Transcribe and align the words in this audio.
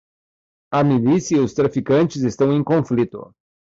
A 0.71 0.83
milícia 0.83 1.37
e 1.37 1.39
os 1.41 1.53
traficantes 1.53 2.23
estão 2.23 2.51
em 2.51 2.63
conflito. 2.63 3.35